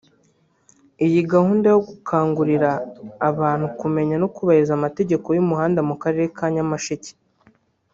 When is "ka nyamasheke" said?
6.37-7.11